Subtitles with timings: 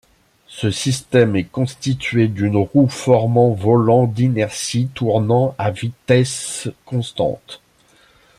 [0.47, 7.61] Ce système est constitué d'une roue formant volant d'inertie tournant à vitesse constante.